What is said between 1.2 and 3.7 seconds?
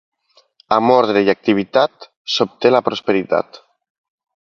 i activitat s'obté la prosperitat.